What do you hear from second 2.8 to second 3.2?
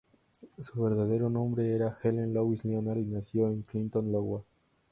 y